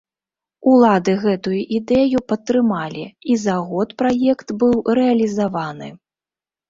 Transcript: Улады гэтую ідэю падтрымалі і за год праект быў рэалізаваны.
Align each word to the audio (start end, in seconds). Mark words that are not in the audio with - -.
Улады 0.69 1.13
гэтую 1.25 1.59
ідэю 1.79 2.23
падтрымалі 2.33 3.05
і 3.33 3.37
за 3.45 3.55
год 3.69 3.95
праект 4.03 4.47
быў 4.65 4.75
рэалізаваны. 5.01 5.89